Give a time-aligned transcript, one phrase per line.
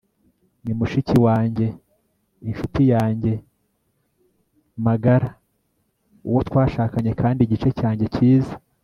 [0.63, 1.67] ni mushiki wanjye,
[2.49, 3.33] inshuti yanjye
[4.85, 5.29] magara,
[6.27, 8.53] uwo twashakanye kandi igice cyanjye cyiza